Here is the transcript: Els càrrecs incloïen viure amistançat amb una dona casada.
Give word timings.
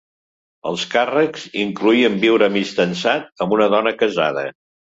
Els 0.69 0.85
càrrecs 0.93 1.43
incloïen 1.65 2.17
viure 2.25 2.49
amistançat 2.53 3.47
amb 3.47 3.57
una 3.61 3.71
dona 3.77 3.97
casada. 4.05 4.51